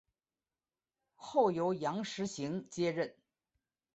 [1.13, 3.15] 后由杨时行接任。